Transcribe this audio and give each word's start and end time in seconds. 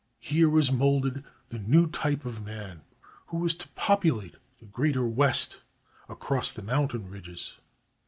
Here 0.17 0.49
was 0.49 0.71
moulded 0.71 1.23
the 1.49 1.59
new 1.59 1.87
type 1.87 2.25
of 2.25 2.43
man, 2.43 2.81
who 3.27 3.37
was 3.37 3.53
to 3.53 3.67
populate 3.75 4.33
the 4.59 4.65
greater 4.65 5.05
West 5.05 5.61
across 6.09 6.51
the 6.51 6.63
mountain 6.63 7.07
ridges. 7.07 7.59